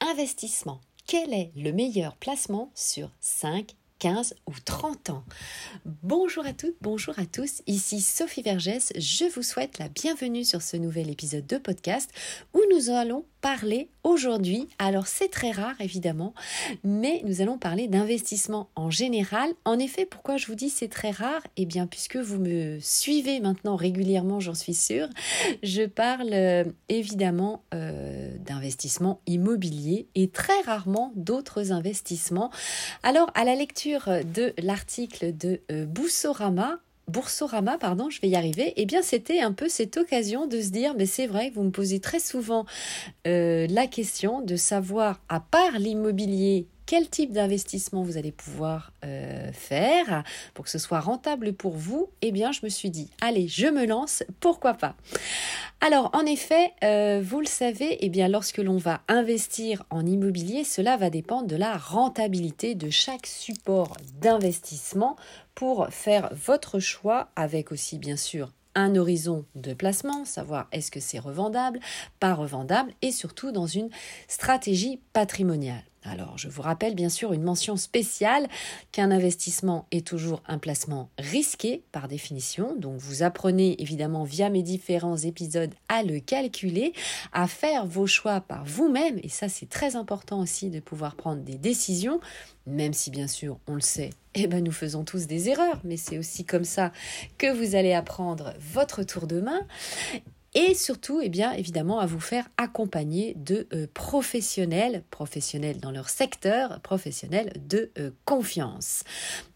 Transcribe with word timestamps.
investissement. 0.00 0.80
Quel 1.06 1.32
est 1.32 1.52
le 1.56 1.72
meilleur 1.72 2.16
placement 2.16 2.70
sur 2.74 3.10
5 3.20 3.74
15 3.98 4.34
ou 4.46 4.52
30 4.64 5.10
ans? 5.10 5.24
Bonjour 5.84 6.46
à 6.46 6.54
toutes, 6.54 6.76
bonjour 6.80 7.18
à 7.18 7.26
tous, 7.26 7.62
ici 7.66 8.00
Sophie 8.00 8.40
Vergès, 8.40 8.92
je 8.96 9.26
vous 9.34 9.42
souhaite 9.42 9.78
la 9.78 9.88
bienvenue 9.88 10.44
sur 10.44 10.62
ce 10.62 10.78
nouvel 10.78 11.10
épisode 11.10 11.46
de 11.46 11.58
podcast 11.58 12.10
où 12.54 12.60
nous 12.72 12.88
allons 12.88 13.26
parler 13.42 13.90
aujourd'hui, 14.04 14.68
alors 14.78 15.06
c'est 15.06 15.28
très 15.28 15.50
rare 15.50 15.74
évidemment, 15.80 16.34
mais 16.84 17.22
nous 17.24 17.40
allons 17.40 17.58
parler 17.58 17.88
d'investissement 17.88 18.68
en 18.74 18.90
général. 18.90 19.50
En 19.64 19.78
effet, 19.78 20.06
pourquoi 20.06 20.36
je 20.36 20.46
vous 20.46 20.54
dis 20.54 20.70
c'est 20.70 20.88
très 20.88 21.10
rare? 21.10 21.42
Eh 21.56 21.66
bien 21.66 21.86
puisque 21.86 22.16
vous 22.16 22.38
me 22.38 22.78
suivez 22.80 23.40
maintenant 23.40 23.76
régulièrement, 23.76 24.40
j'en 24.40 24.54
suis 24.54 24.74
sûre, 24.74 25.08
je 25.62 25.82
parle 25.82 26.30
euh, 26.32 26.64
évidemment 26.88 27.62
euh, 27.74 28.36
d'investissement 28.38 29.20
immobilier 29.26 30.08
et 30.14 30.28
très 30.28 30.60
rarement 30.62 31.12
d'autres 31.16 31.72
investissements. 31.72 32.50
Alors 33.02 33.30
à 33.34 33.44
la 33.44 33.54
lecture 33.54 34.08
de 34.34 34.52
l'article 34.62 35.36
de 35.36 35.60
euh, 35.70 35.86
Boussorama, 35.86 36.80
Boursorama, 37.10 37.76
pardon, 37.76 38.08
je 38.08 38.20
vais 38.20 38.28
y 38.28 38.36
arriver, 38.36 38.72
eh 38.76 38.86
bien 38.86 39.02
c'était 39.02 39.40
un 39.40 39.52
peu 39.52 39.68
cette 39.68 39.96
occasion 39.96 40.46
de 40.46 40.60
se 40.60 40.70
dire, 40.70 40.94
mais 40.96 41.06
c'est 41.06 41.26
vrai, 41.26 41.50
vous 41.54 41.62
me 41.62 41.70
posez 41.70 42.00
très 42.00 42.20
souvent 42.20 42.66
euh, 43.26 43.66
la 43.68 43.86
question 43.86 44.40
de 44.40 44.56
savoir, 44.56 45.20
à 45.28 45.40
part 45.40 45.78
l'immobilier, 45.78 46.66
quel 46.86 47.08
type 47.08 47.32
d'investissement 47.32 48.02
vous 48.02 48.16
allez 48.16 48.32
pouvoir 48.32 48.92
euh, 49.04 49.52
faire 49.52 50.24
pour 50.54 50.64
que 50.64 50.70
ce 50.70 50.78
soit 50.78 50.98
rentable 51.00 51.52
pour 51.52 51.76
vous, 51.76 52.08
eh 52.20 52.32
bien 52.32 52.52
je 52.52 52.60
me 52.64 52.68
suis 52.68 52.90
dit, 52.90 53.10
allez, 53.20 53.48
je 53.48 53.66
me 53.66 53.86
lance, 53.86 54.22
pourquoi 54.40 54.74
pas? 54.74 54.94
Alors 55.82 56.10
en 56.12 56.26
effet, 56.26 56.74
euh, 56.84 57.22
vous 57.24 57.40
le 57.40 57.46
savez, 57.46 57.96
eh 58.04 58.10
bien 58.10 58.28
lorsque 58.28 58.58
l'on 58.58 58.76
va 58.76 59.00
investir 59.08 59.82
en 59.88 60.04
immobilier, 60.04 60.62
cela 60.62 60.98
va 60.98 61.08
dépendre 61.08 61.46
de 61.46 61.56
la 61.56 61.78
rentabilité 61.78 62.74
de 62.74 62.90
chaque 62.90 63.26
support 63.26 63.96
d'investissement 64.20 65.16
pour 65.54 65.88
faire 65.88 66.28
votre 66.34 66.80
choix 66.80 67.30
avec 67.34 67.72
aussi 67.72 67.96
bien 67.96 68.16
sûr 68.16 68.52
un 68.74 68.94
horizon 68.94 69.46
de 69.54 69.72
placement, 69.72 70.26
savoir 70.26 70.68
est-ce 70.70 70.90
que 70.90 71.00
c'est 71.00 71.18
revendable, 71.18 71.80
pas 72.20 72.34
revendable, 72.34 72.92
et 73.00 73.10
surtout 73.10 73.50
dans 73.50 73.66
une 73.66 73.88
stratégie 74.28 75.00
patrimoniale. 75.14 75.89
Alors, 76.02 76.38
je 76.38 76.48
vous 76.48 76.62
rappelle 76.62 76.94
bien 76.94 77.10
sûr 77.10 77.34
une 77.34 77.42
mention 77.42 77.76
spéciale 77.76 78.48
qu'un 78.90 79.10
investissement 79.10 79.86
est 79.90 80.06
toujours 80.06 80.42
un 80.46 80.58
placement 80.58 81.10
risqué 81.18 81.82
par 81.92 82.08
définition. 82.08 82.74
Donc, 82.74 82.98
vous 82.98 83.22
apprenez 83.22 83.80
évidemment 83.82 84.24
via 84.24 84.48
mes 84.48 84.62
différents 84.62 85.18
épisodes 85.18 85.74
à 85.88 86.02
le 86.02 86.20
calculer, 86.20 86.94
à 87.32 87.46
faire 87.46 87.84
vos 87.84 88.06
choix 88.06 88.40
par 88.40 88.64
vous-même. 88.64 89.20
Et 89.22 89.28
ça, 89.28 89.50
c'est 89.50 89.68
très 89.68 89.94
important 89.94 90.40
aussi 90.40 90.70
de 90.70 90.80
pouvoir 90.80 91.16
prendre 91.16 91.42
des 91.42 91.58
décisions, 91.58 92.20
même 92.66 92.94
si 92.94 93.10
bien 93.10 93.28
sûr, 93.28 93.58
on 93.66 93.74
le 93.74 93.80
sait, 93.80 94.10
eh 94.34 94.46
ben, 94.46 94.64
nous 94.64 94.72
faisons 94.72 95.04
tous 95.04 95.26
des 95.26 95.50
erreurs. 95.50 95.80
Mais 95.84 95.98
c'est 95.98 96.16
aussi 96.16 96.46
comme 96.46 96.64
ça 96.64 96.92
que 97.36 97.52
vous 97.52 97.74
allez 97.74 97.92
apprendre 97.92 98.54
votre 98.58 99.02
tour 99.02 99.26
de 99.26 99.40
main 99.40 99.60
et 100.54 100.74
surtout, 100.74 101.20
eh 101.22 101.28
bien, 101.28 101.52
évidemment, 101.52 102.00
à 102.00 102.06
vous 102.06 102.18
faire 102.18 102.48
accompagner 102.56 103.34
de 103.34 103.68
euh, 103.72 103.86
professionnels, 103.94 105.04
professionnels 105.10 105.78
dans 105.78 105.92
leur 105.92 106.08
secteur, 106.08 106.80
professionnels 106.80 107.52
de 107.68 107.92
euh, 107.98 108.10
confiance. 108.24 109.04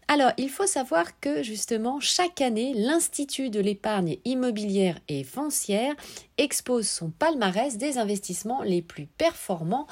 Alors, 0.07 0.31
il 0.37 0.49
faut 0.49 0.67
savoir 0.67 1.19
que 1.19 1.41
justement, 1.41 1.99
chaque 1.99 2.39
année, 2.39 2.73
l'Institut 2.75 3.49
de 3.49 3.59
l'épargne 3.59 4.17
immobilière 4.23 4.99
et 5.07 5.23
foncière 5.23 5.95
expose 6.37 6.87
son 6.87 7.09
palmarès 7.09 7.77
des 7.77 7.97
investissements 7.97 8.61
les 8.61 8.83
plus 8.83 9.07
performants 9.07 9.87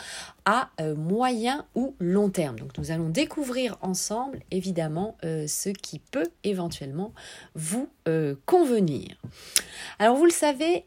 à 0.46 0.70
euh, 0.82 0.96
moyen 0.96 1.66
ou 1.74 1.96
long 2.00 2.30
terme. 2.30 2.60
Donc, 2.60 2.78
nous 2.78 2.92
allons 2.92 3.10
découvrir 3.10 3.78
ensemble, 3.82 4.42
évidemment, 4.52 5.18
euh, 5.24 5.48
ce 5.48 5.70
qui 5.70 5.98
peut 5.98 6.30
éventuellement 6.44 7.14
vous 7.56 7.90
euh, 8.08 8.36
convenir. 8.46 9.16
Alors, 9.98 10.16
vous 10.16 10.26
le 10.26 10.32
savez, 10.32 10.86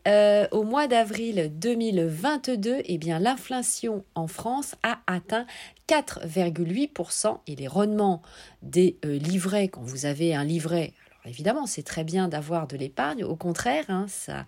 au 0.52 0.62
mois 0.62 0.86
d'avril 0.86 1.50
2022, 1.54 2.82
eh 2.84 2.98
bien, 2.98 3.18
l'inflation 3.18 4.04
en 4.14 4.28
France 4.28 4.76
a 4.82 5.00
atteint 5.06 5.46
4,8% 5.88 7.38
et 7.46 7.56
les 7.56 7.68
rendements 7.68 8.22
des 8.62 8.98
euh, 9.04 9.18
livrets, 9.18 9.68
quand 9.68 9.82
vous 9.82 10.06
avez 10.06 10.34
un 10.34 10.44
livret, 10.44 10.92
alors 11.26 11.32
évidemment 11.32 11.66
c'est 11.66 11.84
très 11.84 12.02
bien 12.02 12.28
d'avoir 12.28 12.66
de 12.66 12.76
l'épargne, 12.76 13.22
au 13.22 13.36
contraire, 13.36 13.84
hein, 13.88 14.06
ça 14.08 14.46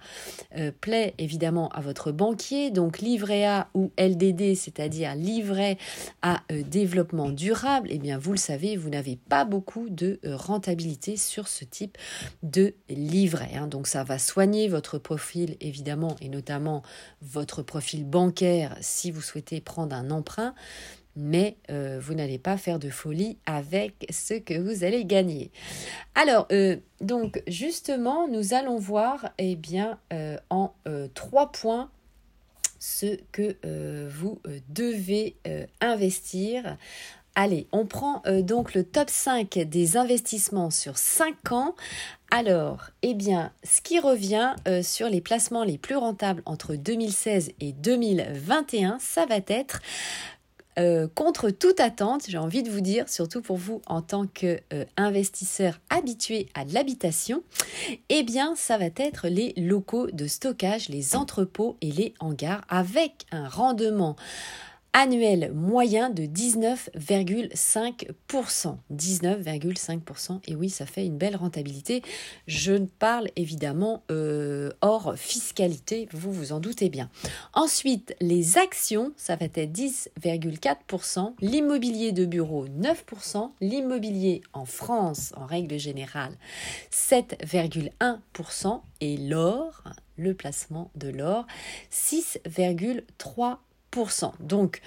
euh, 0.56 0.72
plaît 0.80 1.14
évidemment 1.18 1.68
à 1.68 1.80
votre 1.80 2.10
banquier, 2.10 2.72
donc 2.72 2.98
livret 2.98 3.44
A 3.44 3.68
ou 3.74 3.92
LDD, 3.98 4.56
c'est-à-dire 4.56 5.14
livret 5.14 5.78
à 6.22 6.40
euh, 6.50 6.62
développement 6.62 7.30
durable, 7.30 7.88
eh 7.92 7.98
bien 7.98 8.18
vous 8.18 8.32
le 8.32 8.38
savez, 8.38 8.76
vous 8.76 8.90
n'avez 8.90 9.16
pas 9.16 9.44
beaucoup 9.44 9.88
de 9.90 10.18
rentabilité 10.24 11.16
sur 11.16 11.46
ce 11.46 11.64
type 11.64 11.96
de 12.42 12.74
livret. 12.88 13.52
Hein. 13.54 13.68
donc 13.68 13.86
ça 13.86 14.02
va 14.02 14.18
soigner 14.18 14.66
votre 14.66 14.98
profil 14.98 15.56
évidemment 15.60 16.16
et 16.20 16.28
notamment 16.28 16.82
votre 17.22 17.62
profil 17.62 18.04
bancaire 18.04 18.76
si 18.80 19.12
vous 19.12 19.22
souhaitez 19.22 19.60
prendre 19.60 19.94
un 19.94 20.10
emprunt 20.10 20.54
mais 21.18 21.56
euh, 21.70 21.98
vous 22.00 22.14
n'allez 22.14 22.38
pas 22.38 22.56
faire 22.56 22.78
de 22.78 22.90
folie 22.90 23.38
avec 23.44 24.06
ce 24.10 24.34
que 24.34 24.58
vous 24.58 24.84
allez 24.84 25.04
gagner. 25.04 25.50
Alors, 26.14 26.46
euh, 26.52 26.76
donc 27.00 27.42
justement, 27.48 28.28
nous 28.28 28.54
allons 28.54 28.78
voir 28.78 29.30
eh 29.38 29.56
bien, 29.56 29.98
euh, 30.12 30.38
en 30.48 30.72
trois 31.14 31.50
points 31.52 31.90
ce 32.78 33.18
que 33.32 33.56
vous 34.08 34.40
devez 34.68 35.36
investir. 35.80 36.76
Allez, 37.34 37.66
on 37.72 37.86
prend 37.86 38.22
donc 38.40 38.74
le 38.74 38.84
top 38.84 39.10
5 39.10 39.58
des 39.66 39.96
investissements 39.96 40.70
sur 40.70 40.96
5 40.96 41.52
ans. 41.52 41.74
Alors, 42.30 42.90
eh 43.02 43.14
bien, 43.14 43.52
ce 43.64 43.80
qui 43.80 43.98
revient 43.98 44.54
sur 44.82 45.08
les 45.08 45.20
placements 45.20 45.64
les 45.64 45.78
plus 45.78 45.96
rentables 45.96 46.42
entre 46.46 46.76
2016 46.76 47.52
et 47.60 47.72
2021, 47.72 48.98
ça 49.00 49.26
va 49.26 49.38
être 49.48 49.80
euh, 50.78 51.08
contre 51.14 51.50
toute 51.50 51.80
attente, 51.80 52.24
j'ai 52.28 52.38
envie 52.38 52.62
de 52.62 52.70
vous 52.70 52.80
dire, 52.80 53.08
surtout 53.08 53.42
pour 53.42 53.56
vous 53.56 53.82
en 53.86 54.02
tant 54.02 54.26
qu'investisseur 54.26 55.74
euh, 55.74 55.96
habitué 55.96 56.48
à 56.54 56.64
l'habitation, 56.64 57.42
eh 58.08 58.22
bien, 58.22 58.54
ça 58.56 58.78
va 58.78 58.86
être 58.96 59.28
les 59.28 59.54
locaux 59.56 60.08
de 60.10 60.26
stockage, 60.26 60.88
les 60.88 61.16
entrepôts 61.16 61.76
et 61.80 61.90
les 61.90 62.14
hangars 62.20 62.64
avec 62.68 63.26
un 63.32 63.48
rendement 63.48 64.16
annuel 64.98 65.52
moyen 65.54 66.10
de 66.10 66.24
19,5%. 66.24 68.76
19,5%. 68.92 70.40
Et 70.48 70.56
oui, 70.56 70.70
ça 70.70 70.86
fait 70.86 71.06
une 71.06 71.16
belle 71.16 71.36
rentabilité. 71.36 72.02
Je 72.48 72.72
parle 72.98 73.28
évidemment 73.36 74.02
euh, 74.10 74.72
hors 74.80 75.16
fiscalité, 75.16 76.08
vous 76.12 76.32
vous 76.32 76.50
en 76.52 76.58
doutez 76.58 76.88
bien. 76.88 77.08
Ensuite, 77.52 78.16
les 78.20 78.58
actions, 78.58 79.12
ça 79.16 79.36
va 79.36 79.46
être 79.46 79.72
10,4%. 79.72 81.34
L'immobilier 81.40 82.10
de 82.10 82.24
bureau, 82.24 82.66
9%. 82.66 83.52
L'immobilier 83.60 84.40
en 84.52 84.64
France, 84.64 85.32
en 85.36 85.46
règle 85.46 85.78
générale, 85.78 86.32
7,1%. 86.90 88.80
Et 89.00 89.16
l'or, 89.16 89.84
le 90.16 90.34
placement 90.34 90.90
de 90.96 91.08
l'or, 91.08 91.46
6,3%. 91.92 93.58
Donc, 94.40 94.80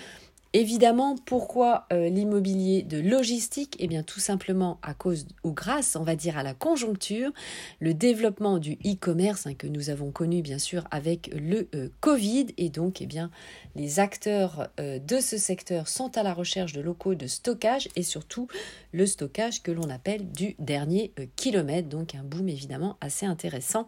Évidemment, 0.53 1.16
pourquoi 1.25 1.85
euh, 1.94 2.09
l'immobilier 2.09 2.81
de 2.81 2.99
logistique? 2.99 3.77
Eh 3.79 3.88
bien, 3.88 4.03
tout 4.03 4.19
simplement 4.19 4.79
à 4.83 4.94
cause 4.94 5.25
ou 5.45 5.53
grâce, 5.53 5.95
on 5.95 6.03
va 6.03 6.17
dire, 6.17 6.38
à 6.38 6.44
la 6.44 6.53
conjoncture, 6.53 7.31
le 7.79 7.94
développement 7.94 8.57
du 8.57 8.73
e-commerce 8.85 9.47
hein, 9.47 9.53
que 9.53 9.67
nous 9.67 9.89
avons 9.89 10.11
connu 10.11 10.41
bien 10.41 10.59
sûr 10.59 10.83
avec 10.91 11.29
le 11.33 11.69
euh, 11.73 11.88
Covid, 12.01 12.47
et 12.57 12.67
donc, 12.67 13.01
eh 13.01 13.05
bien, 13.05 13.31
les 13.77 14.01
acteurs 14.01 14.67
euh, 14.81 14.99
de 14.99 15.22
ce 15.22 15.38
secteur 15.38 15.87
sont 15.87 16.17
à 16.17 16.23
la 16.23 16.34
recherche 16.34 16.73
de 16.73 16.81
locaux 16.81 17.16
de 17.16 17.28
stockage 17.28 17.87
et 17.96 18.03
surtout 18.03 18.49
le 18.91 19.05
stockage 19.05 19.64
que 19.64 19.72
l'on 19.72 19.90
appelle 19.90 20.34
du 20.34 20.55
dernier 20.59 21.14
kilomètre, 21.37 21.87
donc 21.87 22.14
un 22.14 22.23
boom 22.23 22.49
évidemment 22.49 22.97
assez 22.99 23.25
intéressant 23.25 23.87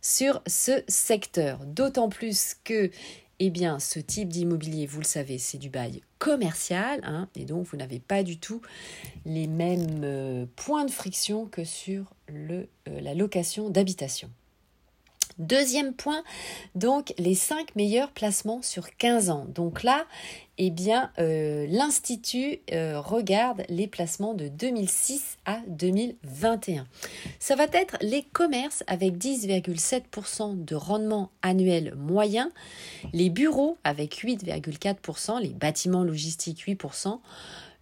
sur 0.00 0.42
ce 0.48 0.82
secteur. 0.88 1.60
D'autant 1.64 2.08
plus 2.08 2.56
que 2.64 2.90
eh 3.38 3.50
bien, 3.50 3.78
ce 3.78 3.98
type 3.98 4.28
d'immobilier, 4.28 4.86
vous 4.86 5.00
le 5.00 5.06
savez, 5.06 5.38
c'est 5.38 5.58
du 5.58 5.70
bail 5.70 6.02
commercial, 6.18 7.00
hein, 7.02 7.28
et 7.34 7.44
donc 7.44 7.66
vous 7.66 7.76
n'avez 7.76 7.98
pas 7.98 8.22
du 8.22 8.38
tout 8.38 8.60
les 9.24 9.46
mêmes 9.46 10.02
euh, 10.04 10.46
points 10.56 10.84
de 10.84 10.90
friction 10.90 11.46
que 11.46 11.64
sur 11.64 12.04
euh, 12.30 12.64
la 12.86 13.14
location 13.14 13.70
d'habitation. 13.70 14.30
Deuxième 15.38 15.94
point, 15.94 16.22
donc 16.74 17.14
les 17.18 17.34
5 17.34 17.74
meilleurs 17.76 18.10
placements 18.10 18.62
sur 18.62 18.94
15 18.96 19.30
ans. 19.30 19.46
Donc 19.48 19.82
là, 19.82 20.06
eh 20.58 20.72
euh, 21.18 21.66
l'Institut 21.68 22.60
euh, 22.72 23.00
regarde 23.00 23.64
les 23.68 23.86
placements 23.86 24.34
de 24.34 24.48
2006 24.48 25.38
à 25.46 25.60
2021. 25.66 26.86
Ça 27.40 27.56
va 27.56 27.64
être 27.72 27.96
les 28.00 28.22
commerces 28.22 28.84
avec 28.86 29.16
10,7% 29.16 30.64
de 30.64 30.74
rendement 30.74 31.30
annuel 31.40 31.94
moyen, 31.96 32.50
les 33.12 33.30
bureaux 33.30 33.78
avec 33.82 34.22
8,4%, 34.22 35.40
les 35.40 35.48
bâtiments 35.48 36.04
logistiques 36.04 36.64
8%, 36.66 37.18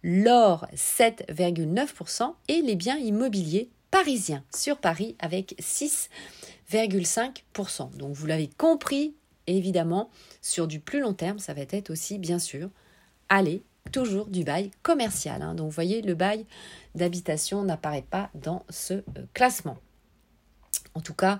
l'or 0.03 0.65
7,9% 0.75 2.33
et 2.47 2.61
les 2.61 2.75
biens 2.75 2.97
immobiliers 2.97 3.69
parisiens 3.91 4.43
sur 4.55 4.77
Paris 4.77 5.15
avec 5.19 5.55
6 5.59 6.09
5%. 6.71 7.95
Donc 7.97 8.13
vous 8.13 8.25
l'avez 8.25 8.47
compris, 8.47 9.15
évidemment, 9.47 10.09
sur 10.41 10.67
du 10.67 10.79
plus 10.79 10.99
long 10.99 11.13
terme, 11.13 11.39
ça 11.39 11.53
va 11.53 11.61
être 11.61 11.89
aussi, 11.89 12.17
bien 12.17 12.39
sûr, 12.39 12.69
aller 13.29 13.63
toujours 13.91 14.27
du 14.27 14.43
bail 14.43 14.71
commercial. 14.83 15.41
Hein. 15.41 15.55
Donc 15.55 15.65
vous 15.65 15.75
voyez, 15.75 16.01
le 16.01 16.15
bail 16.15 16.45
d'habitation 16.95 17.63
n'apparaît 17.63 18.05
pas 18.07 18.29
dans 18.35 18.65
ce 18.69 18.93
euh, 18.93 19.03
classement. 19.33 19.77
En 20.93 21.01
tout 21.01 21.13
cas, 21.13 21.39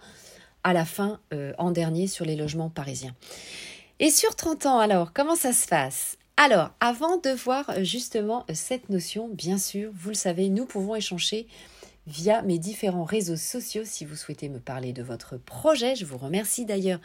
à 0.64 0.74
la 0.74 0.86
fin, 0.86 1.20
euh, 1.34 1.54
en 1.58 1.72
dernier, 1.72 2.08
sur 2.08 2.26
les 2.26 2.36
logements 2.36 2.70
parisiens. 2.70 3.16
Et 4.00 4.10
sur 4.10 4.36
30 4.36 4.66
ans, 4.66 4.80
alors, 4.80 5.14
comment 5.14 5.36
ça 5.36 5.54
se 5.54 5.68
passe 5.68 6.18
alors, 6.38 6.72
avant 6.80 7.18
de 7.18 7.30
voir 7.30 7.70
euh, 7.70 7.84
justement 7.84 8.46
cette 8.52 8.90
notion, 8.90 9.28
bien 9.28 9.60
sûr, 9.60 9.92
vous 9.94 10.10
le 10.10 10.16
savez, 10.16 10.50
nous 10.50 10.66
pouvons 10.66 10.96
échanger 10.96 11.46
via 12.12 12.42
mes 12.42 12.60
différents 12.60 13.06
réseaux 13.06 13.38
sociaux 13.38 13.84
si 13.86 14.06
vous 14.06 14.16
souhaitez 14.16 14.50
me 14.50 14.60
parler 14.60 14.94
de 14.94 15.02
votre 15.02 15.38
projet. 15.38 15.96
Je 15.96 16.06
vous 16.06 16.18
remercie 16.18 16.66
d'ailleurs 16.66 17.00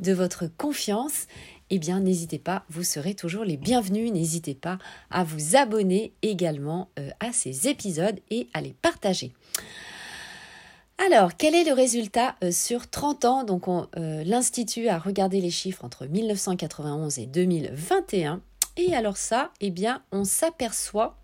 de 0.00 0.12
votre 0.12 0.46
confiance. 0.46 1.26
Eh 1.70 1.78
bien, 1.78 2.00
n'hésitez 2.00 2.38
pas, 2.38 2.64
vous 2.68 2.84
serez 2.84 3.14
toujours 3.14 3.44
les 3.44 3.56
bienvenus. 3.56 4.12
N'hésitez 4.12 4.54
pas 4.54 4.78
à 5.10 5.24
vous 5.24 5.56
abonner 5.56 6.12
également 6.20 6.90
euh, 6.98 7.08
à 7.20 7.32
ces 7.32 7.66
épisodes 7.68 8.20
et 8.30 8.48
à 8.52 8.60
les 8.60 8.74
partager. 8.74 9.32
Alors, 10.98 11.36
quel 11.36 11.54
est 11.54 11.64
le 11.64 11.72
résultat 11.72 12.36
euh, 12.44 12.52
sur 12.52 12.90
30 12.90 13.24
ans? 13.24 13.44
Donc, 13.44 13.66
euh, 13.68 14.22
l'Institut 14.22 14.88
a 14.88 14.98
regardé 14.98 15.40
les 15.40 15.50
chiffres 15.50 15.84
entre 15.84 16.06
1991 16.06 17.18
et 17.18 17.26
2021. 17.26 18.42
Et 18.76 18.94
alors 18.94 19.16
ça, 19.16 19.50
eh 19.60 19.70
bien, 19.70 20.02
on 20.12 20.24
s'aperçoit 20.24 21.21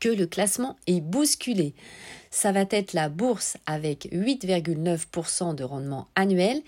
que 0.00 0.08
le 0.08 0.26
classement 0.26 0.76
est 0.86 1.00
bousculé. 1.00 1.74
Ça 2.30 2.52
va 2.52 2.64
être 2.70 2.92
la 2.92 3.08
bourse 3.08 3.56
avec 3.66 4.08
8,9% 4.12 5.54
de 5.54 5.64
rendement 5.64 6.08
annuel, 6.14 6.62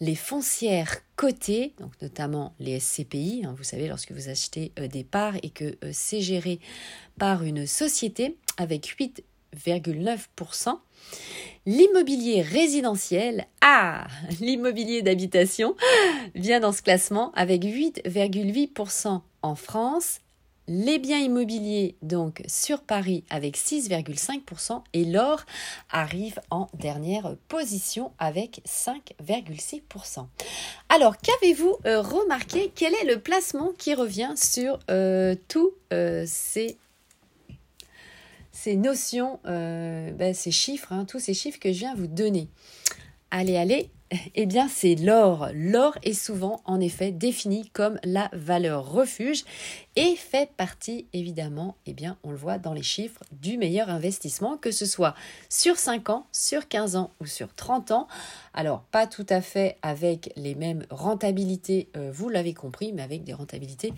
les 0.00 0.14
foncières 0.14 0.96
cotées, 1.16 1.72
donc 1.80 1.92
notamment 2.02 2.54
les 2.60 2.78
SCPI, 2.78 3.42
hein, 3.44 3.54
vous 3.56 3.64
savez, 3.64 3.88
lorsque 3.88 4.12
vous 4.12 4.28
achetez 4.28 4.72
euh, 4.78 4.86
des 4.86 5.04
parts 5.04 5.36
et 5.42 5.50
que 5.50 5.76
euh, 5.82 5.90
c'est 5.92 6.20
géré 6.20 6.60
par 7.18 7.42
une 7.42 7.66
société 7.66 8.36
avec 8.58 8.94
8,9%. 8.98 10.78
L'immobilier 11.66 12.42
résidentiel, 12.42 13.46
ah, 13.60 14.06
l'immobilier 14.40 15.02
d'habitation 15.02 15.74
vient 16.34 16.60
dans 16.60 16.72
ce 16.72 16.82
classement 16.82 17.32
avec 17.32 17.62
8,8% 17.64 19.22
en 19.42 19.54
France 19.54 20.20
les 20.68 20.98
biens 20.98 21.18
immobiliers 21.18 21.96
donc 22.02 22.42
sur 22.46 22.82
Paris 22.82 23.24
avec 23.30 23.56
6,5% 23.56 24.82
et 24.92 25.04
l'or 25.04 25.44
arrive 25.90 26.38
en 26.50 26.68
dernière 26.74 27.34
position 27.48 28.12
avec 28.18 28.60
5,6%. 28.66 30.26
Alors 30.88 31.16
qu'avez-vous 31.16 31.76
euh, 31.86 32.00
remarqué? 32.02 32.70
Quel 32.74 32.94
est 32.94 33.04
le 33.04 33.18
placement 33.18 33.72
qui 33.76 33.94
revient 33.94 34.34
sur 34.36 34.78
euh, 34.90 35.34
tous 35.48 35.72
euh, 35.92 36.24
ces 36.26 36.76
notions, 38.76 39.40
ben, 39.44 40.34
ces 40.34 40.50
chiffres, 40.50 40.92
hein, 40.92 41.06
tous 41.06 41.20
ces 41.20 41.32
chiffres 41.32 41.58
que 41.58 41.72
je 41.72 41.78
viens 41.78 41.94
vous 41.94 42.06
donner? 42.06 42.48
Allez, 43.30 43.56
allez, 43.56 43.88
eh 44.34 44.46
bien, 44.46 44.68
c'est 44.68 44.94
l'or. 44.94 45.48
L'or 45.54 45.98
est 46.02 46.14
souvent, 46.14 46.62
en 46.64 46.80
effet, 46.80 47.10
défini 47.10 47.68
comme 47.70 47.98
la 48.04 48.30
valeur 48.32 48.90
refuge 48.90 49.44
et 49.96 50.16
fait 50.16 50.50
partie, 50.56 51.06
évidemment, 51.12 51.76
eh 51.86 51.92
bien, 51.92 52.16
on 52.22 52.30
le 52.30 52.36
voit 52.36 52.58
dans 52.58 52.72
les 52.72 52.82
chiffres, 52.82 53.22
du 53.32 53.58
meilleur 53.58 53.90
investissement, 53.90 54.56
que 54.56 54.70
ce 54.70 54.86
soit 54.86 55.14
sur 55.48 55.76
5 55.76 56.08
ans, 56.10 56.26
sur 56.32 56.68
15 56.68 56.96
ans 56.96 57.10
ou 57.20 57.26
sur 57.26 57.52
30 57.54 57.90
ans. 57.90 58.08
Alors, 58.54 58.82
pas 58.90 59.06
tout 59.06 59.26
à 59.28 59.40
fait 59.40 59.76
avec 59.82 60.32
les 60.36 60.54
mêmes 60.54 60.84
rentabilités, 60.90 61.88
euh, 61.96 62.10
vous 62.12 62.28
l'avez 62.28 62.54
compris, 62.54 62.92
mais 62.92 63.02
avec 63.02 63.24
des 63.24 63.34
rentabilités 63.34 63.92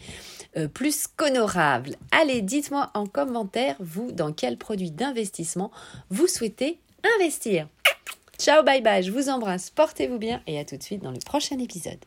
euh, 0.57 0.69
plus 0.69 1.07
qu'honorables. 1.07 1.97
Allez, 2.11 2.43
dites-moi 2.43 2.91
en 2.95 3.07
commentaire, 3.07 3.77
vous, 3.79 4.11
dans 4.11 4.33
quel 4.33 4.57
produit 4.57 4.91
d'investissement 4.91 5.71
vous 6.09 6.27
souhaitez 6.27 6.81
investir. 7.19 7.69
Ciao, 8.41 8.63
bye 8.63 8.81
bye, 8.81 9.03
je 9.03 9.11
vous 9.11 9.29
embrasse, 9.29 9.69
portez-vous 9.69 10.17
bien 10.17 10.41
et 10.47 10.59
à 10.59 10.65
tout 10.65 10.79
de 10.79 10.83
suite 10.83 11.03
dans 11.03 11.11
le 11.11 11.19
prochain 11.19 11.59
épisode. 11.59 12.03